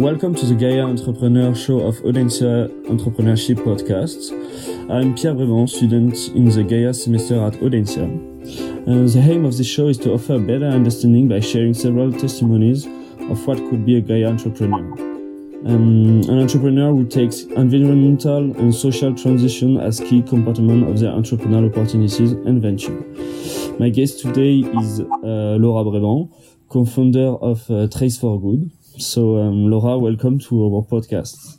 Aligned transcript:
Welcome 0.00 0.34
to 0.36 0.46
the 0.46 0.54
Gaia 0.54 0.86
Entrepreneur 0.86 1.54
Show 1.54 1.80
of 1.80 1.96
Audencia 1.96 2.70
Entrepreneurship 2.86 3.56
Podcasts. 3.56 4.32
I'm 4.90 5.14
Pierre 5.14 5.34
Bréban, 5.34 5.68
student 5.68 6.16
in 6.28 6.46
the 6.46 6.64
Gaia 6.64 6.94
semester 6.94 7.38
at 7.44 7.52
Audencia. 7.60 8.08
Uh, 8.08 9.12
the 9.12 9.20
aim 9.30 9.44
of 9.44 9.58
this 9.58 9.66
show 9.66 9.88
is 9.88 9.98
to 9.98 10.14
offer 10.14 10.38
better 10.38 10.64
understanding 10.64 11.28
by 11.28 11.40
sharing 11.40 11.74
several 11.74 12.10
testimonies 12.14 12.86
of 13.28 13.46
what 13.46 13.58
could 13.68 13.84
be 13.84 13.98
a 13.98 14.00
Gaia 14.00 14.28
entrepreneur. 14.28 14.90
Um, 15.66 16.22
an 16.30 16.38
entrepreneur 16.40 16.92
who 16.92 17.06
takes 17.06 17.42
environmental 17.42 18.56
and 18.56 18.74
social 18.74 19.14
transition 19.14 19.76
as 19.76 20.00
key 20.00 20.22
component 20.22 20.88
of 20.88 20.98
their 20.98 21.12
entrepreneurial 21.12 21.70
opportunities 21.70 22.32
and 22.32 22.62
venture. 22.62 22.98
My 23.78 23.90
guest 23.90 24.20
today 24.20 24.60
is 24.80 25.00
uh, 25.00 25.58
Laura 25.60 25.84
Bréban, 25.84 26.32
co-founder 26.70 27.36
of 27.42 27.70
uh, 27.70 27.86
Trace 27.88 28.16
for 28.16 28.40
Good. 28.40 28.70
So, 28.98 29.38
um, 29.38 29.70
Laura, 29.70 29.98
welcome 29.98 30.38
to 30.40 30.64
our 30.64 30.82
podcast. 30.82 31.58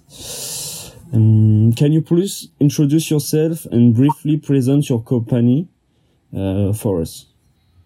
Um, 1.14 1.74
can 1.74 1.92
you 1.92 2.02
please 2.02 2.50
introduce 2.60 3.10
yourself 3.10 3.66
and 3.66 3.96
briefly 3.96 4.38
present 4.38 4.90
your 4.90 5.02
company 5.02 5.68
uh, 6.36 6.74
for 6.74 7.02
us? 7.02 7.28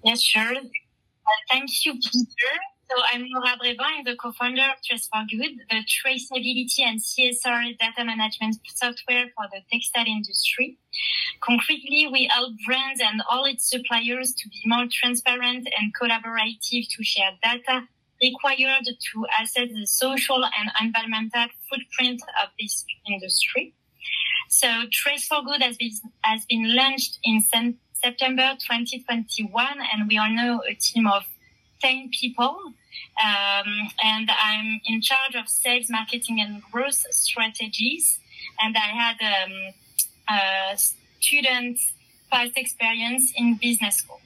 Yes, 0.03 0.22
sure. 0.22 0.55
Uh, 0.58 1.41
thank 1.50 1.70
you, 1.86 1.94
Peter. 1.94 2.53
So 2.89 2.95
I'm 3.12 3.26
Laura 3.34 3.58
Bréban. 3.58 3.98
I'm 4.00 4.03
the 4.03 4.16
co-founder 4.16 4.62
of 4.62 4.84
Trace 4.86 5.08
for 5.08 5.23
Good, 5.30 5.58
the 5.70 5.84
traceability 5.86 6.81
and 6.81 7.00
CSR 7.00 7.77
data 7.80 8.05
management 8.05 8.58
software 8.75 9.25
for 9.36 9.45
the 9.52 9.62
textile 9.72 10.05
industry. 10.05 10.77
Concretely, 11.41 12.08
we 12.12 12.30
help 12.31 12.53
brands 12.66 13.02
and 13.02 13.23
all 13.30 13.45
its 13.45 13.70
suppliers 13.70 14.34
to 14.34 14.50
be 14.50 14.62
more 14.66 14.86
transparent 14.91 15.67
and 15.80 15.94
collaborative 16.00 16.88
to 16.95 17.03
share 17.03 17.31
data 17.44 17.88
required 18.27 18.85
to 18.85 19.25
assess 19.41 19.70
the 19.70 19.85
social 19.85 20.41
and 20.43 20.67
environmental 20.81 21.47
footprint 21.70 22.21
of 22.43 22.49
this 22.59 22.85
industry. 23.07 23.73
So 24.50 24.67
Trace 24.91 25.27
for 25.27 25.41
Good 25.44 25.61
has 25.61 25.77
been, 25.77 25.91
has 26.22 26.45
been 26.45 26.75
launched 26.75 27.19
in 27.23 27.41
September 27.41 28.47
2021 28.59 29.67
and 29.91 30.08
we 30.08 30.17
are 30.17 30.30
now 30.30 30.61
a 30.69 30.73
team 30.75 31.08
of 31.08 31.23
10 31.81 32.09
people. 32.19 32.55
Um, 33.23 33.69
and 34.03 34.30
I'm 34.30 34.80
in 34.85 35.02
charge 35.02 35.35
of 35.35 35.47
sales, 35.47 35.89
marketing 35.89 36.39
and 36.41 36.61
growth 36.72 37.05
strategies. 37.11 38.19
And 38.61 38.75
I 38.78 38.89
had 39.03 39.17
um, 39.22 39.53
a 40.30 40.78
student 41.19 41.80
past 42.31 42.53
experience 42.57 43.33
in 43.35 43.55
business 43.55 43.97
school. 43.97 44.22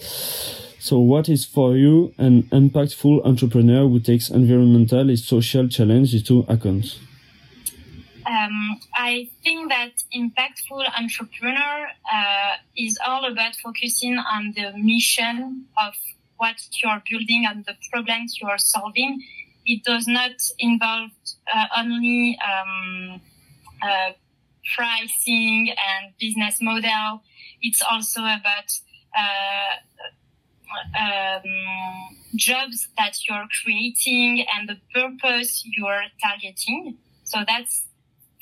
So, 0.00 0.98
what 0.98 1.28
is 1.28 1.44
for 1.44 1.76
you 1.76 2.14
an 2.16 2.44
impactful 2.44 3.24
entrepreneur 3.26 3.86
who 3.86 4.00
takes 4.00 4.30
environmental 4.30 5.08
and 5.08 5.18
social 5.18 5.68
challenges 5.68 6.14
into 6.14 6.40
account? 6.48 6.98
Um, 8.26 8.80
I 8.94 9.28
think 9.42 9.70
that 9.70 10.02
impactful 10.14 10.84
entrepreneur 10.98 11.88
uh, 12.12 12.52
is 12.76 12.98
all 13.06 13.30
about 13.30 13.56
focusing 13.56 14.18
on 14.18 14.52
the 14.56 14.72
mission 14.76 15.66
of 15.84 15.94
what 16.36 16.56
you 16.82 16.88
are 16.88 17.02
building 17.10 17.44
and 17.48 17.64
the 17.66 17.76
problems 17.90 18.38
you 18.40 18.48
are 18.48 18.58
solving. 18.58 19.22
It 19.66 19.84
does 19.84 20.06
not 20.06 20.32
involve 20.58 21.10
uh, 21.52 21.66
only 21.76 22.38
um, 22.40 23.20
uh, 23.82 24.12
pricing 24.76 25.70
and 25.70 26.12
business 26.18 26.58
model. 26.60 27.22
It's 27.60 27.82
also 27.82 28.20
about 28.20 28.70
um, 30.98 31.42
jobs 32.36 32.88
that 32.96 33.16
you're 33.26 33.46
creating 33.62 34.46
and 34.54 34.68
the 34.68 34.76
purpose 34.94 35.64
you're 35.76 36.04
targeting. 36.22 36.96
So 37.24 37.38
that's 37.46 37.86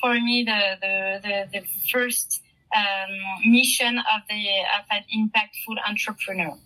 for 0.01 0.13
me 0.13 0.43
the 0.43 0.77
the, 0.81 1.19
the, 1.23 1.59
the 1.59 1.65
first 1.91 2.41
um, 2.75 3.51
mission 3.51 3.97
of 3.97 4.21
the 4.29 4.41
of 4.77 4.85
an 4.91 5.03
impactful 5.15 5.77
entrepreneur. 5.87 6.57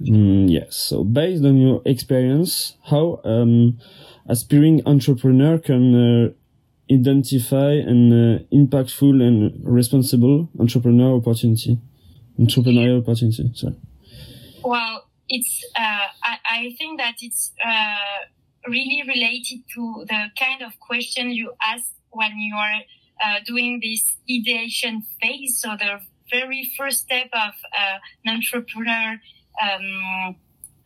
Mm, 0.00 0.48
yes. 0.48 0.76
So 0.76 1.02
based 1.02 1.44
on 1.44 1.56
your 1.56 1.82
experience, 1.84 2.76
how 2.84 3.20
um, 3.24 3.78
aspiring 4.28 4.82
entrepreneur 4.86 5.58
can 5.58 5.94
uh, 5.94 6.28
identify 6.92 7.72
an 7.72 8.12
uh, 8.12 8.38
impactful 8.52 9.20
and 9.22 9.60
responsible 9.64 10.48
entrepreneur 10.58 11.16
opportunity, 11.16 11.78
entrepreneurial 12.38 13.02
opportunity. 13.02 13.50
Sorry. 13.54 13.76
Well, 14.64 15.04
it's. 15.28 15.64
Uh, 15.76 16.06
I, 16.22 16.36
I 16.50 16.74
think 16.78 16.98
that 16.98 17.16
it's 17.20 17.52
uh, 17.64 18.68
really 18.68 19.02
related 19.06 19.60
to 19.74 20.04
the 20.08 20.26
kind 20.38 20.62
of 20.62 20.78
question 20.80 21.30
you 21.30 21.52
ask 21.62 21.92
when 22.10 22.38
you 22.38 22.54
are 22.54 22.80
uh, 23.24 23.40
doing 23.46 23.80
this 23.82 24.16
ideation 24.30 25.02
phase. 25.20 25.60
So 25.60 25.70
the 25.78 26.00
very 26.30 26.70
first 26.76 27.00
step 27.00 27.28
of 27.32 27.54
uh, 27.78 27.98
an 28.24 28.36
entrepreneur 28.36 29.20
um, 29.62 30.36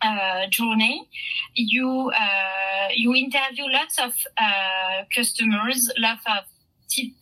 uh, 0.01 0.47
journey, 0.49 1.09
you 1.55 2.11
uh, 2.15 2.89
you 2.95 3.15
interview 3.15 3.65
lots 3.69 3.99
of 3.99 4.13
uh, 4.39 5.05
customers, 5.15 5.91
lots 5.99 6.25
of 6.27 6.45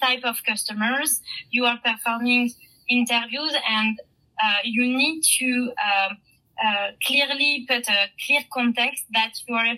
type 0.00 0.24
of 0.24 0.36
customers. 0.46 1.20
You 1.50 1.64
are 1.66 1.78
performing 1.84 2.52
interviews, 2.88 3.54
and 3.68 4.00
you 4.64 4.82
need 4.82 5.22
to 5.38 5.72
um, 5.84 6.18
uh, 6.64 6.88
clearly 7.04 7.66
put 7.68 7.88
a 7.88 8.08
clear 8.24 8.40
context 8.52 9.04
that 9.12 9.32
you 9.46 9.54
are 9.54 9.76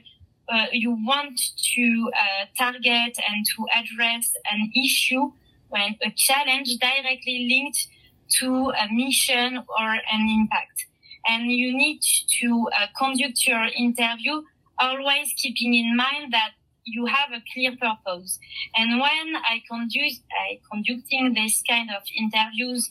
uh, 0.49 0.67
you 0.73 0.91
want 1.07 1.41
to 1.57 2.11
uh, 2.15 2.45
target 2.59 3.17
and 3.29 3.47
to 3.47 3.67
address 3.75 4.33
an 4.51 4.71
issue 4.75 5.31
when 5.69 5.97
a 6.03 6.11
challenge 6.17 6.77
directly 6.79 7.47
linked 7.49 7.87
to 8.29 8.71
a 8.71 8.93
mission 8.93 9.59
or 9.59 9.89
an 10.13 10.29
impact. 10.29 10.87
And 11.27 11.51
you 11.51 11.77
need 11.77 12.01
to 12.41 12.69
uh, 12.79 12.87
conduct 12.99 13.47
your 13.47 13.67
interview 13.77 14.43
always 14.79 15.33
keeping 15.37 15.75
in 15.75 15.97
mind 15.97 16.33
that 16.33 16.51
you 16.85 17.07
have 17.07 17.31
a 17.33 17.43
clear 17.53 17.73
purpose. 17.81 18.39
And 18.77 19.01
when 19.01 19.37
I 19.37 19.63
conduct, 19.71 20.21
I 20.33 20.59
conducting 20.71 21.35
this 21.35 21.63
kind 21.69 21.91
of 21.91 22.03
interviews, 22.19 22.91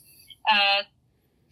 uh, 0.49 0.83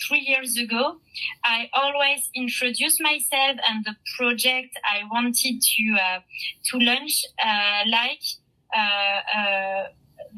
three 0.08 0.20
years 0.22 0.58
ago, 0.58 1.00
I 1.44 1.70
always 1.74 2.30
introduced 2.36 3.02
myself 3.02 3.58
and 3.68 3.86
the 3.86 3.96
project 4.18 4.78
I 4.84 5.04
wanted 5.12 5.62
to 5.62 5.98
uh, 6.02 6.20
to 6.66 6.78
launch, 6.80 7.26
uh, 7.44 7.84
like 7.90 8.24
uh, 8.76 9.20
uh 9.38 9.84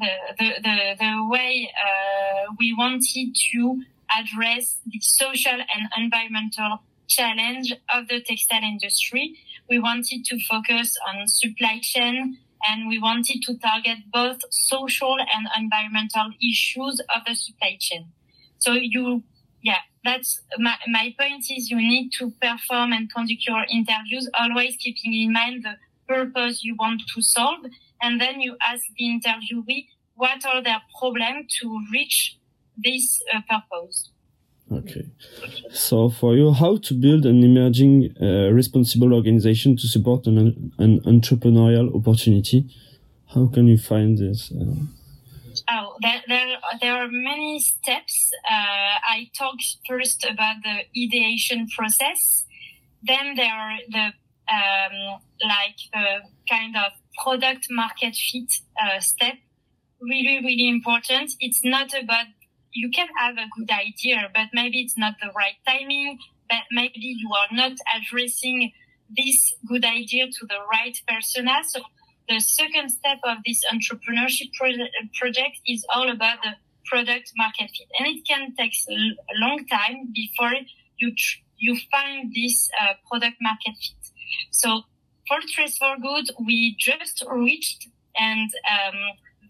the, 0.00 0.10
the, 0.38 0.48
the 0.62 0.76
the 0.98 1.28
way 1.30 1.70
uh, 1.86 2.52
we 2.58 2.74
wanted 2.74 3.34
to 3.52 3.82
address 4.18 4.78
the 4.86 5.00
social 5.00 5.52
and 5.52 5.88
environmental 5.96 6.80
challenge 7.08 7.72
of 7.94 8.08
the 8.08 8.20
textile 8.22 8.62
industry. 8.62 9.34
We 9.68 9.78
wanted 9.78 10.24
to 10.26 10.38
focus 10.48 10.96
on 11.08 11.28
supply 11.28 11.78
chain 11.82 12.38
and 12.68 12.88
we 12.88 12.98
wanted 12.98 13.42
to 13.42 13.58
target 13.58 13.98
both 14.12 14.38
social 14.50 15.16
and 15.18 15.48
environmental 15.56 16.30
issues 16.40 17.00
of 17.14 17.22
the 17.26 17.34
supply 17.34 17.76
chain. 17.80 18.12
So 18.58 18.72
you 18.72 19.24
yeah, 19.62 19.78
that's 20.04 20.42
my, 20.58 20.74
my 20.88 21.14
point 21.18 21.44
is 21.50 21.70
you 21.70 21.76
need 21.76 22.10
to 22.18 22.32
perform 22.42 22.92
and 22.92 23.12
conduct 23.12 23.46
your 23.46 23.64
interviews, 23.70 24.28
always 24.38 24.76
keeping 24.76 25.14
in 25.14 25.32
mind 25.32 25.64
the 25.64 25.76
purpose 26.12 26.64
you 26.64 26.76
want 26.78 27.00
to 27.14 27.22
solve. 27.22 27.64
And 28.00 28.20
then 28.20 28.40
you 28.40 28.56
ask 28.66 28.82
the 28.98 29.04
interviewee 29.04 29.86
what 30.14 30.44
are 30.44 30.62
their 30.62 30.82
problems 30.98 31.56
to 31.60 31.80
reach 31.92 32.38
this 32.76 33.22
uh, 33.32 33.40
purpose. 33.48 34.10
Okay. 34.70 35.06
So 35.70 36.08
for 36.08 36.34
you, 36.34 36.52
how 36.52 36.78
to 36.78 36.94
build 36.94 37.26
an 37.26 37.42
emerging 37.42 38.14
uh, 38.20 38.50
responsible 38.50 39.12
organization 39.14 39.76
to 39.76 39.86
support 39.86 40.26
an, 40.26 40.72
an 40.78 41.00
entrepreneurial 41.00 41.94
opportunity? 41.94 42.74
How 43.34 43.46
can 43.46 43.66
you 43.68 43.78
find 43.78 44.18
this? 44.18 44.50
Uh... 44.50 44.86
Oh, 45.74 45.96
there, 46.02 46.22
there, 46.28 46.56
there 46.82 46.96
are 47.02 47.08
many 47.10 47.58
steps. 47.60 48.30
Uh, 48.44 48.94
I 49.16 49.30
talked 49.38 49.64
first 49.88 50.22
about 50.24 50.56
the 50.62 50.76
ideation 51.02 51.66
process. 51.74 52.44
Then 53.02 53.34
there 53.36 53.54
are 53.54 53.78
the, 53.88 54.06
um, 54.52 55.20
like 55.48 55.78
the 55.92 56.08
kind 56.50 56.76
of 56.76 56.92
product 57.22 57.68
market 57.70 58.14
fit, 58.14 58.52
uh, 58.82 59.00
step. 59.00 59.36
Really, 60.00 60.40
really 60.44 60.68
important. 60.68 61.30
It's 61.40 61.64
not 61.64 61.94
about, 61.94 62.26
you 62.72 62.90
can 62.90 63.08
have 63.18 63.36
a 63.38 63.48
good 63.56 63.70
idea, 63.70 64.28
but 64.34 64.48
maybe 64.52 64.80
it's 64.82 64.98
not 64.98 65.14
the 65.22 65.30
right 65.34 65.56
timing. 65.66 66.18
But 66.50 66.64
maybe 66.70 66.92
you 67.22 67.30
are 67.40 67.56
not 67.56 67.72
addressing 67.96 68.72
this 69.16 69.54
good 69.66 69.84
idea 69.84 70.26
to 70.26 70.46
the 70.46 70.58
right 70.70 70.96
persona. 71.08 71.62
So 71.66 71.80
the 72.32 72.40
second 72.40 72.88
step 72.98 73.18
of 73.24 73.36
this 73.46 73.60
entrepreneurship 73.74 74.50
pro- 74.58 74.88
project 75.20 75.56
is 75.66 75.84
all 75.94 76.08
about 76.10 76.38
the 76.44 76.52
product 76.90 77.32
market 77.36 77.68
fit, 77.76 77.88
and 77.98 78.06
it 78.14 78.20
can 78.26 78.54
take 78.56 78.74
a 78.88 79.36
long 79.44 79.58
time 79.66 79.98
before 80.14 80.54
you 81.00 81.08
tr- 81.22 81.40
you 81.58 81.76
find 81.90 82.32
this 82.34 82.56
uh, 82.80 82.94
product 83.08 83.36
market 83.40 83.74
fit. 83.82 84.02
So 84.50 84.82
for 85.28 85.38
Trace 85.52 85.76
for 85.78 85.94
Good, 86.08 86.26
we 86.48 86.74
just 86.78 87.24
reached 87.30 87.88
and 88.16 88.50
um, 88.74 88.98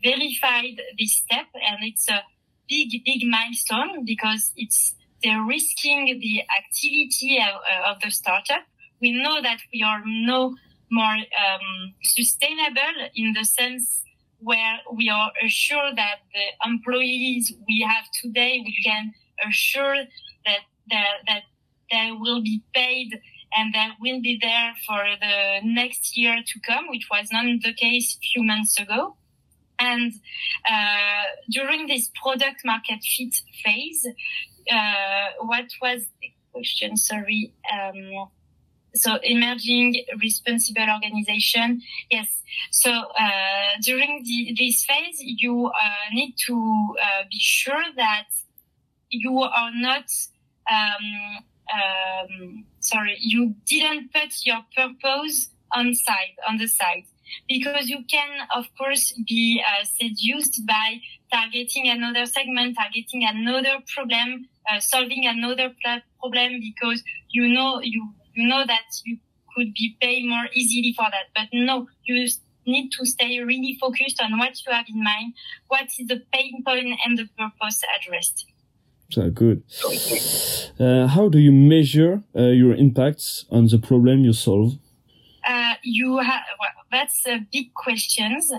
verified 0.05 0.77
this 0.99 1.13
step, 1.23 1.47
and 1.55 1.79
it's 1.83 2.09
a 2.09 2.21
big, 2.69 2.91
big 3.05 3.23
milestone 3.27 4.05
because 4.05 4.53
it's 4.57 4.95
the 5.23 5.33
risking 5.49 6.19
the 6.21 6.43
activity 6.61 7.39
of, 7.39 7.55
of 7.91 8.01
the 8.03 8.11
startup. 8.11 8.65
We 9.01 9.13
know 9.23 9.41
that 9.43 9.59
we 9.73 9.83
are 9.83 10.03
no 10.05 10.57
more 10.93 11.17
um, 11.45 11.95
sustainable 12.03 13.09
in 13.17 13.33
the 13.33 13.45
sense 13.45 14.03
where 14.39 14.79
we 14.93 15.09
are 15.09 15.33
assured 15.45 15.97
that 15.97 16.19
the 16.35 16.69
employees 16.69 17.53
we 17.67 17.87
have 17.89 18.05
today, 18.23 18.63
we 18.65 18.77
can 18.85 19.13
assure 19.49 20.05
that 20.45 20.61
that, 20.91 21.15
that 21.27 21.43
they 21.91 22.11
will 22.13 22.43
be 22.43 22.63
paid 22.75 23.21
and 23.57 23.75
that 23.75 23.93
will 24.01 24.21
be 24.21 24.39
there 24.41 24.73
for 24.87 25.03
the 25.21 25.61
next 25.63 26.17
year 26.17 26.37
to 26.45 26.61
come, 26.61 26.89
which 26.89 27.07
was 27.11 27.29
not 27.31 27.45
the 27.63 27.73
case 27.75 28.17
a 28.17 28.21
few 28.21 28.43
months 28.43 28.79
ago. 28.79 29.17
And 29.79 30.13
uh, 30.69 31.25
during 31.51 31.87
this 31.87 32.11
product 32.23 32.65
market 32.65 33.03
fit 33.03 33.35
phase, 33.65 34.07
uh, 34.71 35.27
what 35.41 35.67
was 35.81 36.03
the 36.21 36.33
question? 36.53 36.97
Sorry. 36.97 37.53
Um, 37.73 38.29
so 38.95 39.19
emerging 39.23 40.05
responsible 40.21 40.87
organization. 40.89 41.81
Yes. 42.11 42.29
So 42.71 42.91
uh, 42.91 43.81
during 43.83 44.23
the, 44.25 44.55
this 44.59 44.85
phase, 44.85 45.19
you 45.19 45.67
uh, 45.67 46.15
need 46.15 46.35
to 46.47 46.95
uh, 47.01 47.23
be 47.31 47.39
sure 47.39 47.85
that 47.97 48.27
you 49.11 49.39
are 49.39 49.71
not. 49.75 50.05
Um, 50.71 51.45
um, 51.73 52.65
sorry, 52.81 53.17
you 53.19 53.55
didn't 53.67 54.13
put 54.13 54.31
your 54.45 54.61
purpose 54.77 55.49
on 55.75 55.95
side 55.95 56.37
on 56.47 56.59
the 56.59 56.69
side 56.69 57.05
because 57.49 57.89
you 57.89 58.05
can, 58.11 58.47
of 58.55 58.67
course, 58.77 59.13
be 59.27 59.63
uh, 59.67 59.85
seduced 59.85 60.67
by 60.67 61.01
targeting 61.33 61.89
another 61.89 62.27
segment, 62.27 62.77
targeting 62.77 63.25
another 63.27 63.79
problem, 63.95 64.47
uh, 64.71 64.81
solving 64.81 65.27
another 65.27 65.75
problem 66.21 66.61
because 66.61 67.03
you 67.31 67.49
know 67.49 67.81
you 67.81 68.13
you 68.35 68.49
know 68.49 68.65
that 68.67 68.87
you 69.05 69.19
could 69.55 69.73
be 69.75 69.97
paid 70.01 70.27
more 70.27 70.47
easily 70.55 70.95
for 70.97 71.07
that. 71.11 71.27
But 71.35 71.49
no, 71.53 71.89
you 72.05 72.27
need 72.67 72.91
to 72.99 73.05
stay 73.05 73.41
really 73.41 73.77
focused 73.81 74.21
on 74.23 74.39
what 74.39 74.55
you 74.65 74.73
have 74.73 74.87
in 74.89 75.03
mind, 75.03 75.35
what 75.69 75.87
is 75.99 76.07
the 76.07 76.23
pain 76.33 76.63
point 76.65 76.99
and 77.05 77.19
the 77.19 77.29
purpose 77.39 77.83
addressed. 77.97 78.47
So 79.11 79.31
good. 79.31 79.63
Uh, 80.81 81.07
how 81.07 81.29
do 81.29 81.39
you 81.39 81.53
measure 81.53 82.23
uh, 82.35 82.45
your 82.45 82.75
impacts 82.75 83.45
on 83.51 83.67
the 83.67 83.79
problem 83.79 84.25
you 84.25 84.33
solve? 84.33 84.79
Uh, 85.47 85.75
you 85.83 86.19
have 86.19 86.43
well, 86.59 86.71
that's 86.91 87.27
a 87.27 87.41
big 87.53 87.75
questions. 87.75 88.51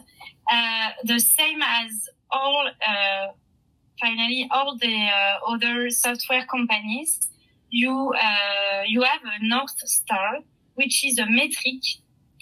Uh, 0.52 0.90
the 1.06 1.20
same 1.20 1.62
as 1.64 2.08
all 2.30 2.68
uh, 2.68 3.28
finally 4.00 4.48
all 4.52 4.78
the 4.78 5.08
uh, 5.08 5.52
other 5.52 5.90
software 5.90 6.46
companies 6.46 7.30
you 7.74 8.14
uh, 8.14 8.84
you 8.86 9.02
have 9.02 9.22
a 9.24 9.48
north 9.48 9.78
star, 9.90 10.40
which 10.76 11.04
is 11.04 11.18
a 11.18 11.26
metric 11.26 11.82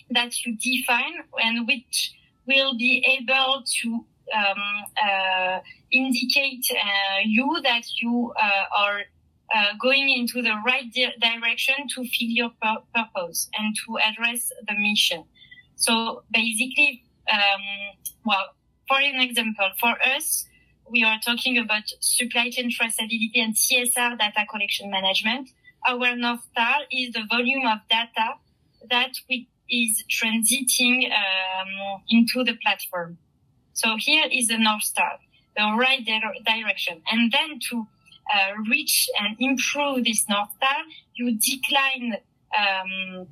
that 0.09 0.31
you 0.45 0.57
define 0.57 1.23
and 1.41 1.65
which 1.67 2.13
will 2.45 2.77
be 2.77 2.93
able 3.17 3.63
to 3.81 4.05
um, 4.37 4.63
uh, 5.01 5.59
indicate 5.91 6.65
uh, 6.71 7.19
you 7.23 7.47
that 7.63 7.83
you 8.01 8.33
uh, 8.41 8.65
are 8.77 8.99
uh, 9.55 9.71
going 9.81 10.09
into 10.09 10.41
the 10.41 10.53
right 10.65 10.91
di- 10.93 11.15
direction 11.21 11.75
to 11.95 12.03
fill 12.03 12.31
your 12.41 12.51
pur- 12.61 12.83
purpose 12.93 13.49
and 13.57 13.73
to 13.85 13.97
address 13.99 14.51
the 14.67 14.75
mission. 14.75 15.23
So 15.75 16.23
basically, 16.31 17.03
um, 17.31 17.61
well, 18.25 18.47
for 18.87 18.99
an 18.99 19.21
example, 19.21 19.69
for 19.79 19.95
us, 20.15 20.45
we 20.91 21.03
are 21.03 21.19
talking 21.25 21.57
about 21.57 21.83
supply 21.99 22.49
chain 22.49 22.69
traceability 22.69 23.31
and 23.35 23.55
CSR 23.55 24.17
data 24.19 24.45
collection 24.49 24.91
management. 24.91 25.49
Our 25.87 26.15
North 26.15 26.41
Star 26.51 26.81
is 26.91 27.13
the 27.13 27.23
volume 27.29 27.65
of 27.65 27.79
data 27.89 28.35
that 28.89 29.13
we, 29.29 29.47
is 29.69 30.03
transiting 30.09 31.05
um, 31.05 32.01
into 32.09 32.43
the 32.43 32.57
platform. 32.61 33.17
So 33.73 33.95
here 33.97 34.25
is 34.29 34.47
the 34.47 34.57
North 34.57 34.83
Star, 34.83 35.13
the 35.55 35.75
right 35.77 36.05
di- 36.05 36.21
direction. 36.45 37.01
And 37.09 37.31
then 37.31 37.59
to 37.69 37.87
uh, 38.35 38.51
reach 38.69 39.09
and 39.19 39.37
improve 39.39 40.03
this 40.03 40.27
North 40.29 40.49
Star, 40.57 40.83
you 41.15 41.37
decline 41.39 42.17
um, 42.57 43.27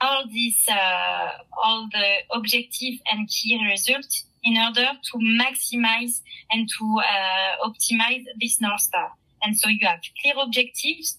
all 0.00 0.24
these, 0.30 0.68
uh, 0.68 1.30
all 1.62 1.88
the 1.90 2.36
objective 2.36 3.00
and 3.10 3.28
key 3.28 3.58
results 3.70 4.27
in 4.44 4.56
order 4.56 4.86
to 5.10 5.18
maximize 5.18 6.20
and 6.50 6.68
to 6.78 7.00
uh, 7.00 7.68
optimize 7.68 8.24
this 8.40 8.60
North 8.60 8.80
Star. 8.80 9.10
And 9.42 9.56
so 9.56 9.68
you 9.68 9.86
have 9.86 10.00
clear 10.20 10.34
objectives 10.42 11.18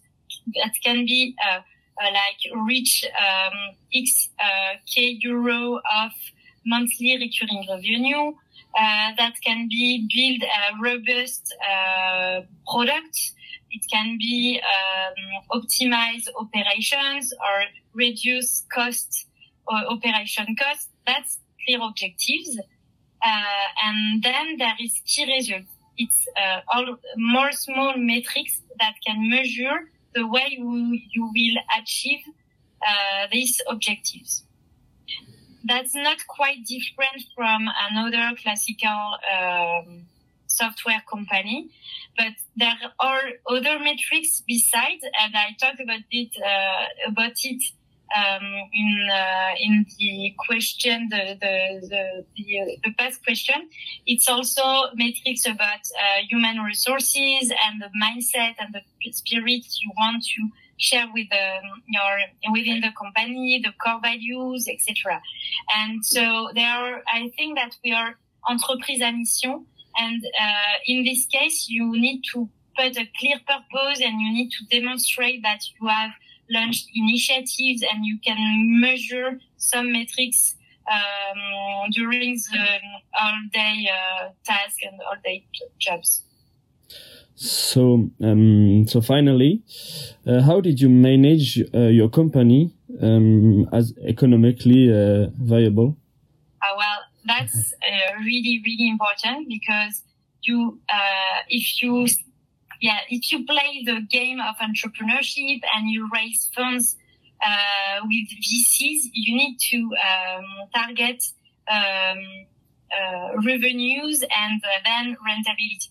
that 0.56 0.74
can 0.84 1.06
be 1.06 1.36
uh, 1.46 1.60
uh, 2.02 2.12
like 2.12 2.66
reach 2.68 3.06
um, 3.20 3.76
X 3.94 4.30
uh, 4.42 4.76
K 4.86 5.20
euro 5.22 5.76
of 5.76 6.12
monthly 6.66 7.18
recurring 7.18 7.66
revenue. 7.70 8.34
Uh, 8.78 9.12
that 9.18 9.34
can 9.44 9.68
be 9.68 10.08
build 10.14 10.44
a 10.44 10.82
robust 10.82 11.54
uh, 11.68 12.42
product. 12.72 13.34
It 13.72 13.84
can 13.92 14.18
be 14.18 14.62
um, 14.62 15.62
optimize 15.62 16.28
operations 16.40 17.34
or 17.34 17.64
reduce 17.94 18.66
cost 18.74 19.26
or 19.68 19.78
operation 19.90 20.56
cost. 20.56 20.90
That's 21.06 21.40
clear 21.66 21.80
objectives. 21.82 22.60
Uh, 23.24 23.68
and 23.84 24.24
then 24.24 24.58
there 24.58 24.76
is 24.80 25.02
key 25.06 25.26
results. 25.26 25.72
It's 25.98 26.28
uh, 26.38 26.62
all 26.74 26.98
more 27.18 27.52
small 27.52 27.94
metrics 27.98 28.62
that 28.80 28.94
can 29.06 29.30
measure 29.30 29.90
the 30.16 30.26
way 30.26 30.48
you, 30.52 31.00
will 31.16 31.58
achieve 31.78 32.22
uh, 32.82 33.28
these 33.32 33.62
objectives. 33.68 34.44
That's 35.66 35.94
not 35.94 36.18
quite 36.28 36.66
different 36.66 37.26
from 37.36 37.68
another 37.92 38.36
classical 38.42 39.18
um, 39.30 40.06
software 40.48 41.04
company, 41.12 41.70
but 42.18 42.34
there 42.56 42.78
are 43.00 43.22
other 43.48 43.78
metrics 43.80 44.42
besides, 44.48 45.04
and 45.22 45.36
I 45.36 45.56
talked 45.60 45.82
about 45.82 46.02
it 46.10 46.32
uh, 46.44 47.10
about 47.12 47.34
it 47.44 47.62
um, 48.18 48.44
in 48.74 49.10
uh, 49.12 49.54
in 49.60 49.86
the 49.98 50.36
question, 50.38 51.08
the 51.10 51.38
the 51.40 51.88
the, 51.88 52.26
the, 52.36 52.60
uh, 52.60 52.66
the 52.84 52.94
past 52.98 53.24
question. 53.24 53.70
It's 54.06 54.28
also 54.28 54.64
metrics 54.96 55.46
about 55.46 55.84
uh, 55.98 56.22
human 56.30 56.60
resources 56.60 57.52
and 57.66 57.82
the 57.82 57.90
mindset 58.02 58.56
and 58.60 58.74
the 58.74 58.82
spirit 59.12 59.66
you 59.82 59.92
want 59.98 60.24
to 60.24 60.50
share 60.78 61.08
with 61.14 61.28
um, 61.32 61.84
your 61.88 62.52
within 62.52 62.82
the 62.82 62.92
company, 62.98 63.62
the 63.64 63.74
core 63.84 64.00
values, 64.02 64.68
etc. 64.68 65.22
And 65.78 66.06
so 66.06 66.50
there 66.56 66.70
are. 66.70 67.04
I 67.14 67.32
think 67.38 67.58
that 67.58 67.76
we 67.84 67.94
are 67.94 68.18
entreprise 68.50 69.02
à 69.02 69.12
mission, 69.16 69.66
and 69.98 70.24
uh, 70.24 70.76
in 70.88 71.04
this 71.04 71.26
case, 71.26 71.68
you 71.70 71.92
need 71.92 72.22
to 72.34 72.50
put 72.80 72.98
a 72.98 73.10
clear 73.20 73.38
purpose 73.46 74.00
and 74.02 74.22
you 74.22 74.32
need 74.32 74.52
to 74.52 74.66
demonstrate 74.66 75.42
that 75.44 75.62
you 75.80 75.88
have 75.88 76.12
launched 76.50 76.88
initiatives 76.94 77.84
and 77.84 78.06
you 78.06 78.18
can 78.24 78.38
measure 78.82 79.40
some 79.58 79.92
metrics 79.92 80.56
um, 80.92 81.92
during 81.92 82.36
the 82.52 82.80
all 83.20 83.40
day 83.54 83.88
uh, 83.88 84.30
task 84.46 84.78
and 84.84 85.00
all 85.08 85.16
day 85.24 85.46
jobs. 85.80 86.24
So, 87.36 88.10
um, 88.22 88.86
so 88.88 89.00
finally, 89.00 89.64
uh, 90.28 90.42
how 90.42 90.60
did 90.60 90.82
you 90.82 90.90
manage 90.90 91.62
uh, 91.74 91.88
your 91.88 92.10
company 92.10 92.74
um, 93.02 93.70
as 93.72 93.94
economically 94.06 94.92
uh, 94.92 95.30
viable? 95.40 95.98
Uh, 96.62 96.76
well, 96.76 97.00
that's 97.26 97.74
uh, 97.74 98.16
really, 98.20 98.62
really 98.66 98.90
important 98.90 99.48
because 99.48 100.04
you, 100.44 100.80
if 101.48 101.82
you 101.82 102.08
yeah, 102.82 103.00
if 103.10 103.32
you 103.32 103.46
play 103.46 103.84
the 103.86 104.02
game 104.10 104.40
of 104.40 104.56
entrepreneurship 104.58 105.62
and 105.76 105.90
you 105.90 106.10
raise 106.14 106.50
funds 106.56 106.96
uh, 107.46 108.00
with 108.04 108.30
VCs, 108.30 109.10
you 109.14 109.36
need 109.36 109.58
to 109.72 109.78
um, 109.78 110.46
target 110.74 111.24
um, 111.70 112.46
uh, 112.92 113.42
revenues 113.46 114.22
and 114.22 114.62
uh, 114.64 114.80
then 114.86 115.18
rentability. 115.28 115.90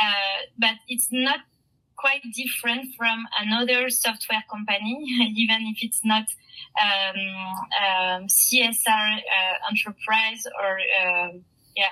Uh, 0.00 0.46
but 0.58 0.74
it's 0.88 1.08
not 1.10 1.40
quite 1.96 2.22
different 2.34 2.94
from 2.96 3.24
another 3.40 3.90
software 3.90 4.44
company, 4.50 5.04
even 5.36 5.62
if 5.74 5.82
it's 5.82 6.04
not 6.04 6.26
um, 6.80 7.20
um 7.82 8.26
CSR 8.26 9.16
uh, 9.16 9.70
enterprise 9.70 10.44
or 10.62 10.78
um, 11.02 11.44
yeah 11.76 11.90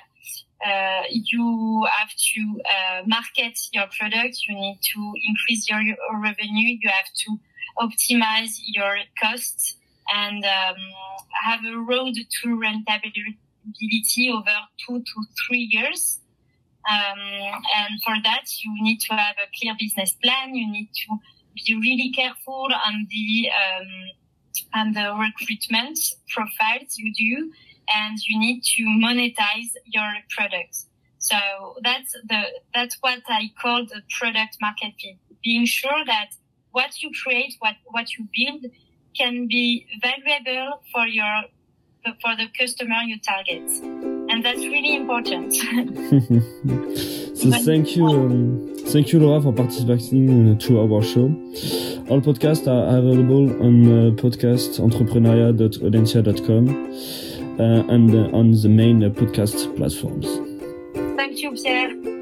uh, 0.65 1.03
you 1.11 1.87
have 1.99 2.11
to 2.11 2.61
uh, 2.65 3.03
market 3.07 3.59
your 3.73 3.87
product. 3.99 4.39
You 4.49 4.55
need 4.55 4.79
to 4.95 5.13
increase 5.25 5.69
your, 5.69 5.81
your, 5.81 5.97
revenue. 6.21 6.79
You 6.81 6.89
have 6.89 7.13
to 7.25 7.39
optimize 7.79 8.59
your 8.67 8.97
costs. 9.21 9.77
and 10.15 10.45
um, 10.45 10.77
have 11.45 11.61
a 11.65 11.77
road 11.79 12.15
to 12.15 12.49
rentability 12.49 14.31
over 14.33 14.57
two 14.87 15.01
to 15.01 15.25
three 15.47 15.69
years. 15.71 16.21
Um, 16.89 17.19
and 17.77 18.01
for 18.05 18.15
that, 18.23 18.45
you 18.63 18.73
need 18.81 19.01
to 19.01 19.15
have 19.15 19.37
a 19.39 19.51
clear 19.59 19.75
business 19.79 20.15
plan. 20.23 20.55
You 20.55 20.71
need 20.71 20.91
to 20.95 21.19
be 21.55 21.75
really 21.75 22.13
careful 22.15 22.69
on 22.87 23.07
the 23.11 23.51
um, 23.51 23.89
on 24.75 24.93
the 24.93 25.15
recruitment 25.15 25.99
profiles 26.29 26.97
you 26.97 27.13
do, 27.13 27.53
and 27.95 28.19
you 28.27 28.39
need 28.39 28.63
to 28.63 28.83
monetize 28.85 29.73
your 29.85 30.11
products. 30.31 30.87
So 31.19 31.37
that's 31.83 32.13
the 32.29 32.45
that's 32.75 32.97
what 33.01 33.21
I 33.29 33.51
call 33.61 33.85
the 33.85 34.01
product 34.19 34.57
market 34.61 34.95
fit. 35.01 35.17
Being 35.43 35.67
sure 35.67 36.05
that 36.07 36.31
what 36.73 37.03
you 37.03 37.11
create, 37.23 37.55
what 37.59 37.75
what 37.87 38.17
you 38.17 38.29
build, 38.37 38.73
can 39.17 39.49
be 39.49 39.87
valuable 40.01 40.83
for 40.93 41.07
your 41.07 41.43
for 42.23 42.37
the 42.37 42.47
customer 42.57 43.03
you 43.05 43.19
target, 43.19 43.69
and 44.31 44.45
that's 44.45 44.61
really 44.61 44.95
important. 44.95 45.53
so 47.37 47.51
thank 47.65 47.97
you, 47.97 48.07
um, 48.07 48.77
thank 48.93 49.13
you, 49.13 49.19
Laura, 49.19 49.43
for 49.43 49.53
participating 49.53 50.57
to 50.59 50.81
our 50.81 51.03
show. 51.03 51.25
All 52.09 52.21
podcasts 52.21 52.69
are 52.69 52.99
available 52.99 53.51
on 53.61 53.87
uh, 53.87 54.13
podcastentrepreneuriat.audencia.com 54.13 56.69
uh, 56.69 56.73
and 57.65 58.15
uh, 58.15 58.37
on 58.37 58.53
the 58.53 58.69
main 58.69 59.03
uh, 59.03 59.09
podcast 59.09 59.75
platforms. 59.77 60.27
Thank 61.17 61.43
you, 61.43 61.53
Pierre. 61.53 62.16